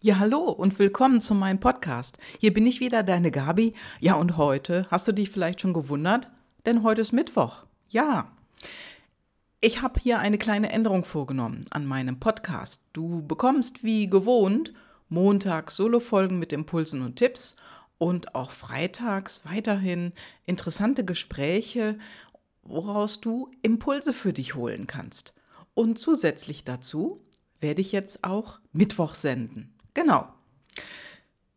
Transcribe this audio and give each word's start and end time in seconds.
Ja, 0.00 0.20
hallo 0.20 0.44
und 0.44 0.78
willkommen 0.78 1.20
zu 1.20 1.34
meinem 1.34 1.58
Podcast. 1.58 2.18
Hier 2.38 2.54
bin 2.54 2.68
ich 2.68 2.78
wieder, 2.78 3.02
deine 3.02 3.32
Gabi. 3.32 3.72
Ja, 3.98 4.14
und 4.14 4.36
heute 4.36 4.86
hast 4.92 5.08
du 5.08 5.12
dich 5.12 5.28
vielleicht 5.28 5.60
schon 5.60 5.72
gewundert, 5.72 6.30
denn 6.66 6.84
heute 6.84 7.00
ist 7.00 7.10
Mittwoch. 7.10 7.64
Ja. 7.88 8.30
Ich 9.60 9.82
habe 9.82 9.98
hier 9.98 10.20
eine 10.20 10.38
kleine 10.38 10.70
Änderung 10.70 11.02
vorgenommen 11.02 11.64
an 11.70 11.84
meinem 11.84 12.20
Podcast. 12.20 12.80
Du 12.92 13.26
bekommst 13.26 13.82
wie 13.82 14.06
gewohnt 14.06 14.72
montags 15.08 15.74
Solo-Folgen 15.74 16.38
mit 16.38 16.52
Impulsen 16.52 17.02
und 17.02 17.16
Tipps 17.16 17.56
und 17.98 18.36
auch 18.36 18.52
freitags 18.52 19.42
weiterhin 19.46 20.12
interessante 20.46 21.04
Gespräche, 21.04 21.98
woraus 22.62 23.20
du 23.20 23.50
Impulse 23.62 24.12
für 24.12 24.32
dich 24.32 24.54
holen 24.54 24.86
kannst. 24.86 25.34
Und 25.74 25.98
zusätzlich 25.98 26.62
dazu 26.62 27.20
werde 27.58 27.80
ich 27.80 27.90
jetzt 27.90 28.22
auch 28.22 28.60
Mittwoch 28.72 29.16
senden. 29.16 29.74
Genau. 29.98 30.32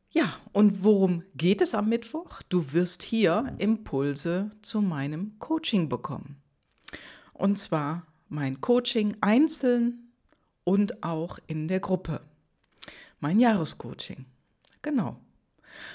Ja, 0.10 0.34
und 0.52 0.84
worum 0.84 1.22
geht 1.36 1.62
es 1.62 1.76
am 1.76 1.90
Mittwoch? 1.90 2.42
Du 2.50 2.74
wirst 2.74 3.04
hier 3.04 3.54
Impulse 3.60 4.50
zu 4.64 4.82
meinem 4.82 5.38
Coaching 5.38 5.90
bekommen. 5.90 6.42
Und 7.34 7.60
zwar 7.60 8.08
mein 8.30 8.60
Coaching 8.60 9.16
einzeln 9.22 10.12
und 10.64 11.04
auch 11.04 11.38
in 11.46 11.68
der 11.68 11.82
Gruppe. 11.82 12.22
Mein 13.20 13.40
Jahrescoaching. 13.40 14.26
Genau. 14.82 15.20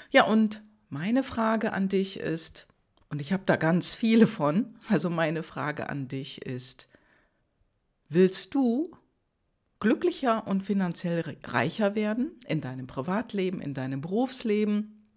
Ja, 0.09 0.23
und 0.23 0.63
meine 0.87 1.23
Frage 1.23 1.73
an 1.73 1.89
dich 1.89 2.17
ist, 2.17 2.65
und 3.09 3.19
ich 3.19 3.33
habe 3.33 3.43
da 3.45 3.57
ganz 3.57 3.93
viele 3.93 4.25
von, 4.25 4.79
also 4.87 5.09
meine 5.09 5.43
Frage 5.43 5.89
an 5.89 6.07
dich 6.07 6.45
ist, 6.45 6.87
willst 8.07 8.55
du 8.55 8.95
glücklicher 9.79 10.47
und 10.47 10.63
finanziell 10.63 11.37
reicher 11.43 11.95
werden 11.95 12.31
in 12.47 12.61
deinem 12.61 12.87
Privatleben, 12.87 13.61
in 13.61 13.73
deinem 13.73 14.01
Berufsleben. 14.01 15.09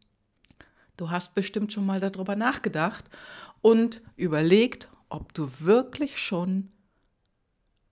Du 0.97 1.11
hast 1.11 1.35
bestimmt 1.35 1.73
schon 1.73 1.87
mal 1.87 2.01
darüber 2.01 2.37
nachgedacht 2.37 3.07
und 3.63 4.03
überlegt, 4.17 4.89
ob 5.09 5.33
du 5.35 5.51
wirklich 5.61 6.19
schon 6.19 6.71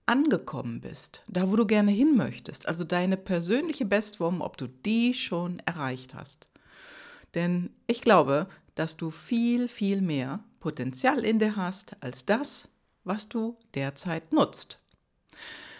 angekommen 0.05 0.81
bist, 0.81 1.23
da 1.27 1.51
wo 1.51 1.55
du 1.55 1.67
gerne 1.67 1.91
hin 1.91 2.15
möchtest, 2.15 2.67
also 2.67 2.83
deine 2.83 3.15
persönliche 3.15 3.85
Bestform, 3.85 4.41
ob 4.41 4.57
du 4.57 4.67
die 4.67 5.13
schon 5.13 5.59
erreicht 5.65 6.15
hast. 6.15 6.47
Denn 7.35 7.69
ich 7.85 8.01
glaube, 8.01 8.47
dass 8.73 8.97
du 8.97 9.11
viel, 9.11 9.67
viel 9.67 10.01
mehr 10.01 10.43
Potenzial 10.59 11.23
in 11.23 11.37
dir 11.37 11.55
hast 11.55 11.95
als 12.01 12.25
das, 12.25 12.69
was 13.03 13.29
du 13.29 13.57
derzeit 13.75 14.33
nutzt. 14.33 14.79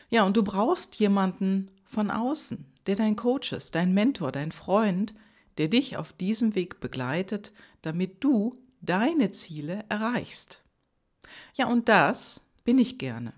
Ja, 0.10 0.24
und 0.24 0.38
du 0.38 0.44
brauchst 0.44 0.96
jemanden 0.96 1.70
von 1.86 2.10
außen, 2.12 2.66
der 2.88 2.96
dein 2.96 3.16
Coach 3.16 3.54
ist, 3.54 3.76
dein 3.76 3.94
Mentor, 3.94 4.32
dein 4.32 4.52
Freund, 4.52 5.14
der 5.58 5.68
dich 5.68 5.98
auf 5.98 6.14
diesem 6.14 6.56
Weg 6.56 6.80
begleitet, 6.80 7.52
damit 7.82 8.24
du 8.24 8.58
deine 8.82 9.30
Ziele 9.30 9.86
erreichst. 9.90 10.62
Ja, 11.54 11.68
und 11.68 11.90
das 11.90 12.46
bin 12.64 12.78
ich 12.78 12.98
gerne. 12.98 13.34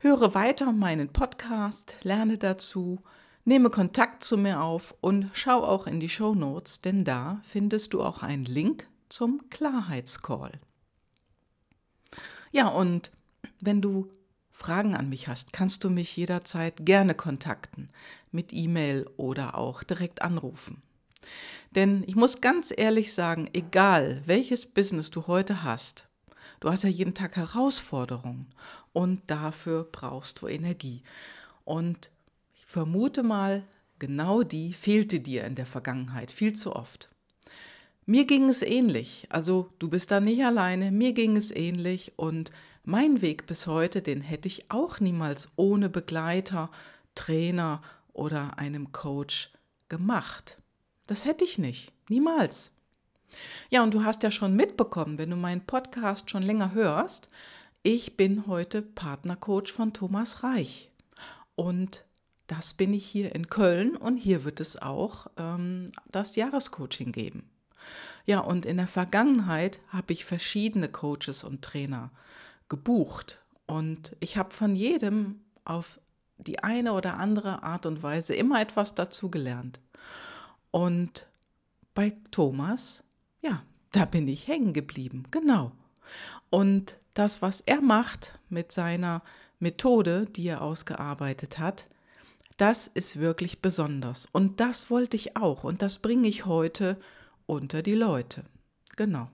Höre 0.00 0.34
weiter 0.34 0.72
meinen 0.72 1.12
Podcast, 1.12 1.96
lerne 2.02 2.38
dazu, 2.38 3.02
nehme 3.44 3.70
Kontakt 3.70 4.24
zu 4.24 4.36
mir 4.36 4.62
auf 4.62 4.94
und 5.00 5.30
schau 5.34 5.62
auch 5.62 5.86
in 5.86 6.00
die 6.00 6.08
Show 6.08 6.34
Notes, 6.34 6.80
denn 6.80 7.04
da 7.04 7.40
findest 7.44 7.94
du 7.94 8.02
auch 8.02 8.22
einen 8.22 8.44
Link 8.44 8.88
zum 9.08 9.48
Klarheitscall. 9.50 10.52
Ja, 12.52 12.68
und 12.68 13.12
wenn 13.60 13.80
du 13.80 14.10
Fragen 14.60 14.94
an 14.94 15.08
mich 15.08 15.26
hast, 15.26 15.54
kannst 15.54 15.84
du 15.84 15.90
mich 15.90 16.14
jederzeit 16.16 16.84
gerne 16.84 17.14
kontakten, 17.14 17.88
mit 18.30 18.52
E-Mail 18.52 19.08
oder 19.16 19.56
auch 19.56 19.82
direkt 19.82 20.20
anrufen. 20.20 20.82
Denn 21.74 22.04
ich 22.06 22.14
muss 22.14 22.42
ganz 22.42 22.70
ehrlich 22.76 23.14
sagen, 23.14 23.48
egal 23.54 24.20
welches 24.26 24.66
Business 24.66 25.10
du 25.10 25.26
heute 25.26 25.62
hast, 25.62 26.06
du 26.60 26.68
hast 26.68 26.84
ja 26.84 26.90
jeden 26.90 27.14
Tag 27.14 27.36
Herausforderungen 27.36 28.48
und 28.92 29.22
dafür 29.28 29.88
brauchst 29.90 30.42
du 30.42 30.46
Energie. 30.46 31.02
Und 31.64 32.10
ich 32.54 32.66
vermute 32.66 33.22
mal, 33.22 33.64
genau 33.98 34.42
die 34.42 34.74
fehlte 34.74 35.20
dir 35.20 35.44
in 35.44 35.54
der 35.54 35.66
Vergangenheit 35.66 36.30
viel 36.30 36.52
zu 36.52 36.76
oft. 36.76 37.08
Mir 38.04 38.26
ging 38.26 38.50
es 38.50 38.60
ähnlich, 38.60 39.26
also 39.30 39.70
du 39.78 39.88
bist 39.88 40.10
da 40.10 40.20
nicht 40.20 40.44
alleine, 40.44 40.90
mir 40.90 41.14
ging 41.14 41.38
es 41.38 41.50
ähnlich 41.50 42.12
und 42.16 42.50
mein 42.90 43.22
Weg 43.22 43.46
bis 43.46 43.68
heute, 43.68 44.02
den 44.02 44.20
hätte 44.20 44.48
ich 44.48 44.70
auch 44.70 44.98
niemals 44.98 45.52
ohne 45.54 45.88
Begleiter, 45.88 46.70
Trainer 47.14 47.82
oder 48.12 48.58
einem 48.58 48.90
Coach 48.90 49.52
gemacht. 49.88 50.58
Das 51.06 51.24
hätte 51.24 51.44
ich 51.44 51.56
nicht, 51.56 51.92
niemals. 52.08 52.72
Ja, 53.70 53.84
und 53.84 53.94
du 53.94 54.02
hast 54.04 54.24
ja 54.24 54.32
schon 54.32 54.56
mitbekommen, 54.56 55.18
wenn 55.18 55.30
du 55.30 55.36
meinen 55.36 55.64
Podcast 55.64 56.30
schon 56.30 56.42
länger 56.42 56.74
hörst, 56.74 57.28
ich 57.84 58.16
bin 58.16 58.48
heute 58.48 58.82
Partnercoach 58.82 59.72
von 59.72 59.92
Thomas 59.92 60.42
Reich. 60.42 60.90
Und 61.54 62.04
das 62.48 62.74
bin 62.74 62.92
ich 62.92 63.06
hier 63.06 63.34
in 63.36 63.48
Köln 63.48 63.96
und 63.96 64.16
hier 64.16 64.44
wird 64.44 64.58
es 64.58 64.82
auch 64.82 65.28
ähm, 65.36 65.92
das 66.10 66.34
Jahrescoaching 66.34 67.12
geben. 67.12 67.48
Ja, 68.26 68.40
und 68.40 68.66
in 68.66 68.78
der 68.78 68.88
Vergangenheit 68.88 69.80
habe 69.88 70.12
ich 70.12 70.24
verschiedene 70.24 70.88
Coaches 70.88 71.44
und 71.44 71.62
Trainer 71.62 72.10
gebucht. 72.70 73.42
Und 73.66 74.16
ich 74.20 74.38
habe 74.38 74.54
von 74.54 74.74
jedem 74.74 75.42
auf 75.64 76.00
die 76.38 76.60
eine 76.64 76.94
oder 76.94 77.18
andere 77.18 77.62
Art 77.62 77.84
und 77.84 78.02
Weise 78.02 78.34
immer 78.34 78.62
etwas 78.62 78.94
dazu 78.94 79.30
gelernt. 79.30 79.80
Und 80.70 81.26
bei 81.94 82.14
Thomas, 82.30 83.04
ja, 83.42 83.62
da 83.92 84.06
bin 84.06 84.26
ich 84.26 84.48
hängen 84.48 84.72
geblieben, 84.72 85.24
genau. 85.30 85.72
Und 86.48 86.96
das, 87.12 87.42
was 87.42 87.60
er 87.60 87.82
macht 87.82 88.38
mit 88.48 88.72
seiner 88.72 89.22
Methode, 89.58 90.26
die 90.26 90.48
er 90.48 90.62
ausgearbeitet 90.62 91.58
hat, 91.58 91.86
das 92.56 92.88
ist 92.88 93.18
wirklich 93.18 93.60
besonders. 93.60 94.26
Und 94.26 94.60
das 94.60 94.90
wollte 94.90 95.16
ich 95.16 95.36
auch. 95.36 95.64
Und 95.64 95.82
das 95.82 95.98
bringe 95.98 96.28
ich 96.28 96.46
heute 96.46 96.98
unter 97.46 97.82
die 97.82 97.94
Leute. 97.94 98.44
Genau. 98.96 99.30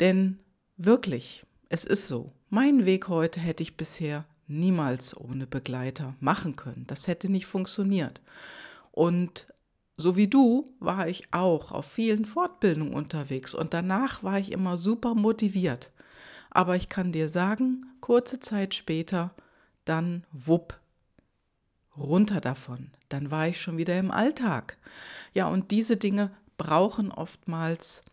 Denn 0.00 0.38
wirklich, 0.76 1.44
es 1.74 1.84
ist 1.84 2.06
so. 2.06 2.30
Mein 2.50 2.86
Weg 2.86 3.08
heute 3.08 3.40
hätte 3.40 3.64
ich 3.64 3.76
bisher 3.76 4.26
niemals 4.46 5.16
ohne 5.16 5.44
Begleiter 5.44 6.14
machen 6.20 6.54
können. 6.54 6.84
Das 6.86 7.08
hätte 7.08 7.28
nicht 7.28 7.46
funktioniert. 7.46 8.20
Und 8.92 9.48
so 9.96 10.14
wie 10.14 10.28
du 10.28 10.64
war 10.78 11.08
ich 11.08 11.34
auch 11.34 11.72
auf 11.72 11.86
vielen 11.86 12.26
Fortbildungen 12.26 12.94
unterwegs 12.94 13.56
und 13.56 13.74
danach 13.74 14.22
war 14.22 14.38
ich 14.38 14.52
immer 14.52 14.78
super 14.78 15.16
motiviert. 15.16 15.90
Aber 16.48 16.76
ich 16.76 16.88
kann 16.88 17.10
dir 17.10 17.28
sagen, 17.28 17.86
kurze 18.00 18.38
Zeit 18.38 18.76
später, 18.76 19.34
dann 19.84 20.24
wupp, 20.30 20.78
runter 21.96 22.40
davon. 22.40 22.92
Dann 23.08 23.32
war 23.32 23.48
ich 23.48 23.60
schon 23.60 23.78
wieder 23.78 23.98
im 23.98 24.12
Alltag. 24.12 24.78
Ja, 25.32 25.48
und 25.48 25.72
diese 25.72 25.96
Dinge 25.96 26.30
brauchen 26.56 27.10
oftmals 27.10 28.04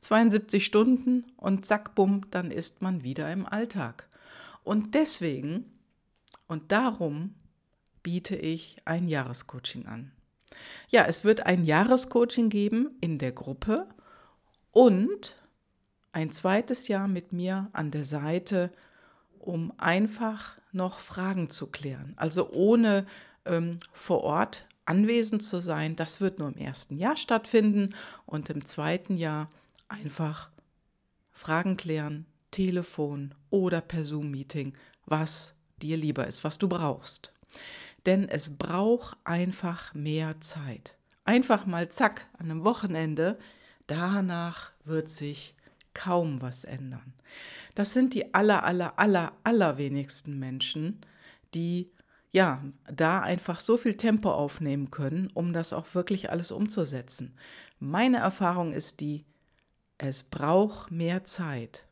72 0.00 0.64
Stunden 0.64 1.24
und 1.36 1.64
zack, 1.64 1.94
bumm, 1.94 2.26
dann 2.30 2.50
ist 2.50 2.82
man 2.82 3.02
wieder 3.02 3.30
im 3.32 3.46
Alltag. 3.46 4.08
Und 4.64 4.94
deswegen 4.94 5.64
und 6.46 6.72
darum 6.72 7.34
biete 8.02 8.34
ich 8.34 8.76
ein 8.84 9.08
Jahrescoaching 9.08 9.86
an. 9.86 10.12
Ja, 10.88 11.04
es 11.04 11.24
wird 11.24 11.46
ein 11.46 11.64
Jahrescoaching 11.64 12.48
geben 12.48 12.88
in 13.00 13.18
der 13.18 13.32
Gruppe 13.32 13.86
und 14.72 15.36
ein 16.12 16.32
zweites 16.32 16.88
Jahr 16.88 17.06
mit 17.06 17.32
mir 17.32 17.68
an 17.72 17.90
der 17.90 18.04
Seite, 18.04 18.72
um 19.38 19.72
einfach 19.78 20.58
noch 20.72 20.98
Fragen 20.98 21.50
zu 21.50 21.68
klären. 21.68 22.14
Also 22.16 22.50
ohne 22.50 23.06
ähm, 23.44 23.78
vor 23.92 24.22
Ort 24.24 24.66
anwesend 24.84 25.42
zu 25.42 25.60
sein. 25.60 25.94
Das 25.94 26.20
wird 26.20 26.38
nur 26.38 26.48
im 26.48 26.56
ersten 26.58 26.96
Jahr 26.96 27.16
stattfinden 27.16 27.94
und 28.26 28.50
im 28.50 28.64
zweiten 28.64 29.16
Jahr 29.16 29.50
einfach 29.90 30.50
Fragen 31.30 31.76
klären, 31.76 32.26
Telefon 32.50 33.34
oder 33.50 33.80
per 33.80 34.04
Zoom-Meeting, 34.04 34.74
was 35.06 35.54
dir 35.82 35.96
lieber 35.96 36.26
ist, 36.26 36.44
was 36.44 36.58
du 36.58 36.68
brauchst. 36.68 37.32
Denn 38.06 38.28
es 38.28 38.56
braucht 38.56 39.16
einfach 39.24 39.94
mehr 39.94 40.40
Zeit. 40.40 40.96
Einfach 41.24 41.66
mal 41.66 41.88
zack, 41.90 42.28
an 42.38 42.50
einem 42.50 42.64
Wochenende, 42.64 43.38
danach 43.86 44.72
wird 44.84 45.08
sich 45.08 45.54
kaum 45.94 46.40
was 46.40 46.64
ändern. 46.64 47.14
Das 47.74 47.92
sind 47.92 48.14
die 48.14 48.34
aller, 48.34 48.64
aller, 48.64 48.98
aller, 48.98 49.32
allerwenigsten 49.44 50.38
Menschen, 50.38 51.00
die 51.54 51.90
ja, 52.32 52.62
da 52.92 53.20
einfach 53.20 53.58
so 53.58 53.76
viel 53.76 53.96
Tempo 53.96 54.30
aufnehmen 54.30 54.90
können, 54.90 55.28
um 55.34 55.52
das 55.52 55.72
auch 55.72 55.94
wirklich 55.94 56.30
alles 56.30 56.52
umzusetzen. 56.52 57.34
Meine 57.80 58.18
Erfahrung 58.18 58.72
ist 58.72 59.00
die, 59.00 59.24
es 60.02 60.22
braucht 60.22 60.90
mehr 60.90 61.24
Zeit. 61.24 61.84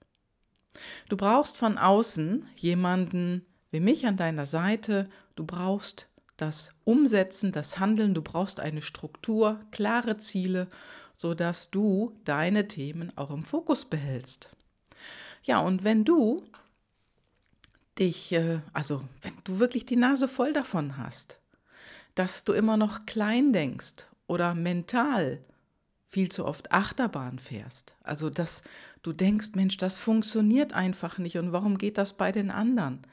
Du 1.09 1.17
brauchst 1.17 1.57
von 1.59 1.77
außen 1.77 2.49
jemanden 2.57 3.45
wie 3.71 3.81
mich 3.81 4.07
an 4.07 4.17
deiner 4.17 4.47
Seite. 4.47 5.11
Du 5.37 5.45
brauchst 5.45 6.09
das 6.39 6.73
Umsetzen, 6.85 7.53
das 7.53 7.79
Handeln. 7.79 8.15
Du 8.15 8.23
brauchst 8.23 8.61
eine 8.61 8.81
Struktur, 8.81 9.61
klare 9.73 10.17
Ziele, 10.17 10.69
sodass 11.17 11.71
du 11.71 12.19
deine 12.25 12.67
Themen 12.67 13.15
auch 13.17 13.31
im 13.31 13.45
Fokus 13.45 13.85
behältst. 13.85 14.49
Ja, 15.43 15.61
und 15.61 15.85
wenn 15.85 16.05
du 16.05 16.43
dich, 17.99 18.33
äh, 18.33 18.61
also 18.73 19.03
wenn 19.21 19.35
du 19.45 19.59
wirklich 19.59 19.85
die 19.85 19.97
Nase 19.97 20.29
voll 20.29 20.53
davon 20.53 20.97
hast, 20.97 21.41
dass 22.15 22.45
du 22.45 22.53
immer 22.53 22.77
noch 22.77 23.05
klein 23.05 23.53
denkst 23.53 24.07
oder 24.27 24.55
mental 24.55 25.45
viel 26.09 26.31
zu 26.31 26.47
oft 26.47 26.73
Achterbahn 26.73 27.39
fährst, 27.39 27.95
also 28.03 28.31
dass 28.31 28.63
du 29.03 29.13
denkst, 29.13 29.51
Mensch, 29.55 29.77
das 29.77 29.99
funktioniert 29.99 30.73
einfach 30.73 31.19
nicht 31.19 31.37
und 31.37 31.53
warum 31.53 31.77
geht 31.77 31.99
das 31.99 32.17
bei 32.17 32.33
den 32.33 32.51
anderen? 32.51 33.07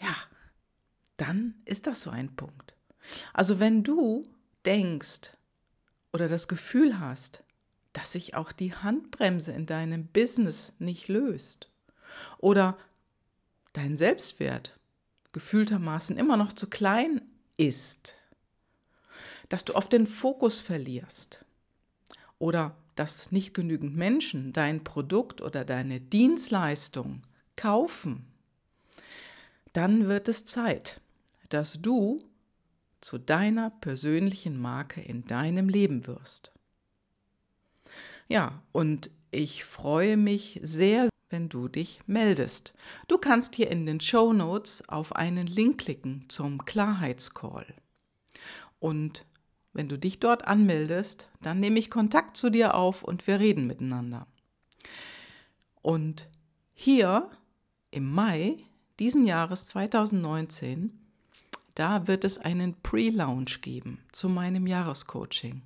Ja, 0.00 0.14
dann 1.16 1.54
ist 1.64 1.86
das 1.86 2.00
so 2.00 2.10
ein 2.10 2.34
Punkt. 2.34 2.74
Also 3.32 3.60
wenn 3.60 3.84
du 3.84 4.24
denkst 4.66 5.30
oder 6.12 6.28
das 6.28 6.48
Gefühl 6.48 6.98
hast, 6.98 7.44
dass 7.92 8.12
sich 8.12 8.34
auch 8.34 8.50
die 8.50 8.74
Handbremse 8.74 9.52
in 9.52 9.66
deinem 9.66 10.06
Business 10.08 10.74
nicht 10.80 11.06
löst 11.06 11.70
oder 12.38 12.76
dein 13.72 13.96
Selbstwert 13.96 14.78
gefühltermaßen 15.32 16.16
immer 16.16 16.36
noch 16.36 16.52
zu 16.52 16.68
klein 16.68 17.22
ist, 17.56 18.16
dass 19.48 19.64
du 19.64 19.76
oft 19.76 19.92
den 19.92 20.08
Fokus 20.08 20.58
verlierst 20.58 21.44
oder 22.38 22.76
dass 22.94 23.32
nicht 23.32 23.54
genügend 23.54 23.96
Menschen 23.96 24.52
dein 24.52 24.84
Produkt 24.84 25.40
oder 25.40 25.64
deine 25.64 26.00
Dienstleistung 26.00 27.22
kaufen, 27.56 28.26
dann 29.72 30.06
wird 30.06 30.28
es 30.28 30.44
Zeit, 30.44 31.00
dass 31.48 31.80
du 31.80 32.22
zu 33.00 33.18
deiner 33.18 33.70
persönlichen 33.70 34.58
Marke 34.58 35.00
in 35.00 35.26
deinem 35.26 35.68
Leben 35.68 36.06
wirst. 36.06 36.52
Ja, 38.28 38.62
und 38.72 39.10
ich 39.30 39.64
freue 39.64 40.16
mich 40.16 40.60
sehr, 40.62 41.08
wenn 41.28 41.48
du 41.48 41.68
dich 41.68 42.00
meldest. 42.06 42.72
Du 43.08 43.18
kannst 43.18 43.56
hier 43.56 43.70
in 43.70 43.84
den 43.86 44.00
Show 44.00 44.32
Notes 44.32 44.88
auf 44.88 45.14
einen 45.16 45.46
Link 45.46 45.80
klicken 45.82 46.24
zum 46.28 46.64
Klarheitscall. 46.64 47.66
Und 48.78 49.26
wenn 49.74 49.88
du 49.88 49.98
dich 49.98 50.20
dort 50.20 50.46
anmeldest, 50.46 51.28
dann 51.42 51.60
nehme 51.60 51.78
ich 51.78 51.90
Kontakt 51.90 52.36
zu 52.36 52.48
dir 52.48 52.74
auf 52.74 53.02
und 53.02 53.26
wir 53.26 53.40
reden 53.40 53.66
miteinander. 53.66 54.26
Und 55.82 56.28
hier 56.72 57.30
im 57.90 58.10
Mai 58.10 58.56
diesen 58.98 59.26
Jahres 59.26 59.66
2019, 59.66 60.98
da 61.74 62.06
wird 62.06 62.24
es 62.24 62.38
einen 62.38 62.80
Pre-Launch 62.82 63.60
geben 63.60 63.98
zu 64.12 64.28
meinem 64.28 64.66
Jahrescoaching. 64.66 65.62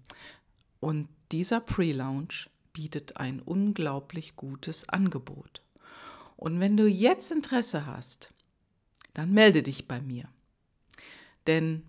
Und 0.81 1.09
dieser 1.31 1.61
Pre-Launch 1.61 2.49
bietet 2.73 3.19
ein 3.19 3.41
unglaublich 3.41 4.37
gutes 4.37 4.89
Angebot. 4.89 5.63
Und 6.37 6.61
wenn 6.61 6.77
du 6.77 6.87
jetzt 6.87 7.31
Interesse 7.31 7.87
hast, 7.87 8.33
dann 9.13 9.33
melde 9.33 9.63
dich 9.63 9.89
bei 9.89 10.01
mir. 10.01 10.29
Denn 11.47 11.83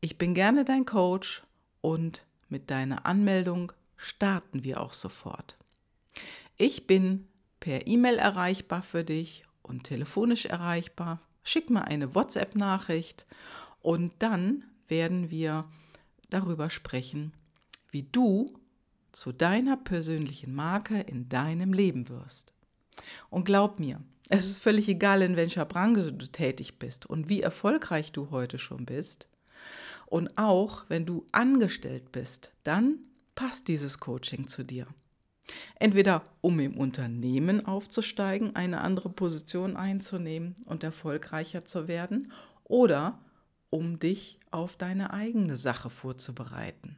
ich 0.00 0.18
bin 0.18 0.34
gerne 0.34 0.64
dein 0.64 0.84
Coach 0.84 1.42
und 1.86 2.26
mit 2.48 2.72
deiner 2.72 3.06
Anmeldung 3.06 3.70
starten 3.96 4.64
wir 4.64 4.80
auch 4.80 4.92
sofort. 4.92 5.56
Ich 6.56 6.88
bin 6.88 7.28
per 7.60 7.86
E-Mail 7.86 8.16
erreichbar 8.16 8.82
für 8.82 9.04
dich 9.04 9.44
und 9.62 9.84
telefonisch 9.84 10.46
erreichbar. 10.46 11.20
Schick 11.44 11.70
mir 11.70 11.84
eine 11.84 12.12
WhatsApp-Nachricht 12.12 13.24
und 13.82 14.12
dann 14.18 14.64
werden 14.88 15.30
wir 15.30 15.64
darüber 16.28 16.70
sprechen, 16.70 17.32
wie 17.92 18.02
du 18.02 18.46
zu 19.12 19.30
deiner 19.30 19.76
persönlichen 19.76 20.56
Marke 20.56 20.98
in 21.02 21.28
deinem 21.28 21.72
Leben 21.72 22.08
wirst. 22.08 22.52
Und 23.30 23.44
glaub 23.44 23.78
mir, 23.78 24.02
es 24.28 24.46
ist 24.46 24.58
völlig 24.58 24.88
egal, 24.88 25.22
in 25.22 25.36
welcher 25.36 25.64
Branche 25.64 26.12
du 26.12 26.26
tätig 26.26 26.80
bist 26.80 27.06
und 27.06 27.28
wie 27.28 27.42
erfolgreich 27.42 28.10
du 28.10 28.32
heute 28.32 28.58
schon 28.58 28.86
bist. 28.86 29.28
Und 30.06 30.38
auch 30.38 30.84
wenn 30.88 31.04
du 31.04 31.26
angestellt 31.32 32.12
bist, 32.12 32.52
dann 32.64 32.98
passt 33.34 33.68
dieses 33.68 33.98
Coaching 33.98 34.48
zu 34.48 34.64
dir. 34.64 34.86
Entweder 35.78 36.24
um 36.40 36.58
im 36.58 36.76
Unternehmen 36.76 37.64
aufzusteigen, 37.66 38.56
eine 38.56 38.80
andere 38.80 39.10
Position 39.10 39.76
einzunehmen 39.76 40.56
und 40.64 40.82
erfolgreicher 40.82 41.64
zu 41.64 41.86
werden, 41.86 42.32
oder 42.64 43.20
um 43.70 43.98
dich 43.98 44.40
auf 44.50 44.76
deine 44.76 45.12
eigene 45.12 45.56
Sache 45.56 45.90
vorzubereiten. 45.90 46.96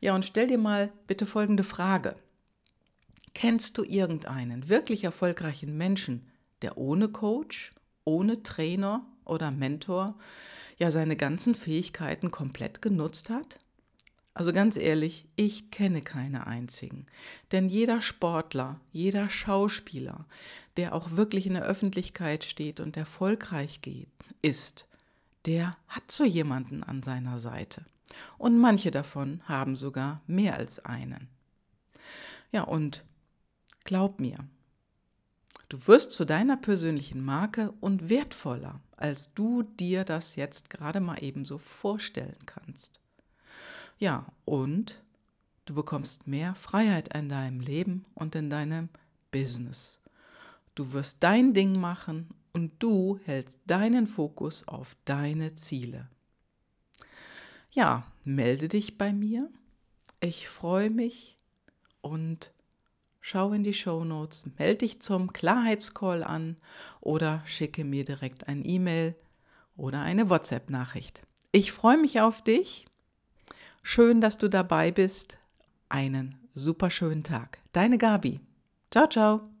Ja, 0.00 0.14
und 0.14 0.24
stell 0.24 0.46
dir 0.46 0.58
mal 0.58 0.92
bitte 1.06 1.26
folgende 1.26 1.64
Frage. 1.64 2.16
Kennst 3.34 3.78
du 3.78 3.84
irgendeinen 3.84 4.68
wirklich 4.68 5.04
erfolgreichen 5.04 5.76
Menschen, 5.76 6.28
der 6.60 6.76
ohne 6.76 7.08
Coach, 7.08 7.70
ohne 8.04 8.42
Trainer 8.42 9.06
oder 9.24 9.50
Mentor 9.50 10.18
ja 10.78 10.90
seine 10.90 11.16
ganzen 11.16 11.54
Fähigkeiten 11.54 12.30
komplett 12.30 12.82
genutzt 12.82 13.30
hat? 13.30 13.58
Also 14.34 14.52
ganz 14.52 14.76
ehrlich, 14.76 15.26
ich 15.36 15.70
kenne 15.70 16.00
keine 16.00 16.46
einzigen. 16.46 17.06
Denn 17.50 17.68
jeder 17.68 18.00
Sportler, 18.00 18.80
jeder 18.90 19.28
Schauspieler, 19.28 20.26
der 20.76 20.94
auch 20.94 21.12
wirklich 21.12 21.46
in 21.46 21.54
der 21.54 21.64
Öffentlichkeit 21.64 22.44
steht 22.44 22.80
und 22.80 22.96
erfolgreich 22.96 23.82
geht, 23.82 24.08
ist, 24.40 24.86
der 25.44 25.76
hat 25.88 26.10
so 26.10 26.24
jemanden 26.24 26.82
an 26.82 27.02
seiner 27.02 27.38
Seite. 27.38 27.84
Und 28.38 28.58
manche 28.58 28.90
davon 28.90 29.42
haben 29.44 29.76
sogar 29.76 30.22
mehr 30.26 30.56
als 30.56 30.84
einen. 30.84 31.28
Ja, 32.52 32.62
und 32.62 33.04
glaub 33.84 34.20
mir, 34.20 34.36
du 35.72 35.86
wirst 35.86 36.12
zu 36.12 36.24
deiner 36.24 36.56
persönlichen 36.56 37.24
Marke 37.24 37.72
und 37.80 38.08
wertvoller, 38.08 38.80
als 38.96 39.32
du 39.34 39.62
dir 39.62 40.04
das 40.04 40.36
jetzt 40.36 40.70
gerade 40.70 41.00
mal 41.00 41.22
ebenso 41.22 41.58
vorstellen 41.58 42.44
kannst. 42.46 43.00
Ja, 43.98 44.26
und 44.44 45.02
du 45.64 45.74
bekommst 45.74 46.26
mehr 46.26 46.54
Freiheit 46.54 47.14
in 47.16 47.28
deinem 47.28 47.60
Leben 47.60 48.04
und 48.14 48.34
in 48.34 48.50
deinem 48.50 48.88
Business. 49.30 50.00
Du 50.74 50.92
wirst 50.92 51.18
dein 51.20 51.54
Ding 51.54 51.80
machen 51.80 52.28
und 52.52 52.72
du 52.78 53.18
hältst 53.24 53.60
deinen 53.66 54.06
Fokus 54.06 54.66
auf 54.66 54.96
deine 55.04 55.54
Ziele 55.54 56.08
ja, 57.72 58.06
melde 58.24 58.68
dich 58.68 58.98
bei 58.98 59.12
mir. 59.12 59.50
Ich 60.20 60.48
freue 60.48 60.90
mich 60.90 61.38
und 62.00 62.52
schau 63.22 63.52
in 63.52 63.62
die 63.62 63.72
Show 63.72 64.04
Notes, 64.04 64.44
melde 64.58 64.78
dich 64.78 65.00
zum 65.00 65.32
Klarheitscall 65.32 66.22
an 66.22 66.58
oder 67.00 67.42
schicke 67.46 67.84
mir 67.84 68.04
direkt 68.04 68.48
ein 68.48 68.62
E-Mail 68.64 69.14
oder 69.76 70.02
eine 70.02 70.28
WhatsApp-Nachricht. 70.28 71.22
Ich 71.52 71.72
freue 71.72 71.96
mich 71.96 72.20
auf 72.20 72.42
dich. 72.42 72.84
Schön, 73.82 74.20
dass 74.20 74.36
du 74.36 74.48
dabei 74.48 74.90
bist. 74.90 75.38
Einen 75.88 76.34
super 76.54 76.90
schönen 76.90 77.22
Tag. 77.22 77.58
Deine 77.72 77.96
Gabi. 77.96 78.40
Ciao, 78.90 79.06
ciao. 79.08 79.51